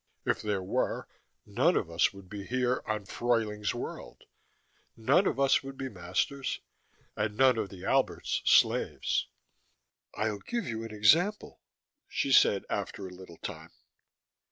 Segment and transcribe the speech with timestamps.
[0.25, 1.07] If there were,
[1.45, 4.23] none of us would be here, on Fruyling's World.
[4.97, 6.59] None of us would be masters,
[7.15, 9.27] and none of the Alberts slaves."
[10.15, 11.61] "I'll give you an example,"
[12.07, 13.73] she said after a little time.